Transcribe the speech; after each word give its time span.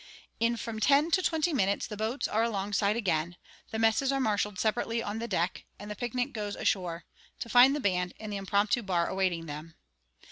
In 0.39 0.57
from 0.57 0.79
ten 0.79 1.11
to 1.11 1.21
twenty 1.21 1.53
minutes 1.53 1.85
the 1.85 1.95
boats 1.95 2.27
are 2.27 2.41
along 2.41 2.73
side 2.73 2.95
again, 2.97 3.35
the 3.69 3.77
messes 3.77 4.11
are 4.11 4.19
marshalled 4.19 4.57
separately 4.57 5.03
on 5.03 5.19
the 5.19 5.27
deck, 5.27 5.63
and 5.77 5.91
the 5.91 5.95
picnic 5.95 6.33
goes 6.33 6.55
ashore, 6.55 7.05
to 7.39 7.49
find 7.49 7.75
the 7.75 7.79
band 7.79 8.15
and 8.19 8.33
the 8.33 8.37
impromptu 8.37 8.81
bar 8.81 9.05
awaiting 9.05 9.45
them. 9.45 9.75